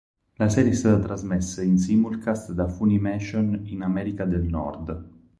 La 0.37 0.49
serie 0.49 0.71
è 0.71 0.73
stata 0.73 0.97
trasmessa 0.99 1.61
in 1.61 1.77
simulcast 1.77 2.53
da 2.53 2.67
Funimation 2.67 3.61
in 3.67 3.83
America 3.83 4.25
del 4.25 4.45
Nord. 4.45 5.09